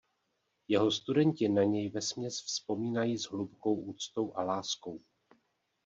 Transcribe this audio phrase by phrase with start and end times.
[0.67, 4.99] Jeho studenti na něj vesměs vzpomínají s hlubokou úctou a láskou.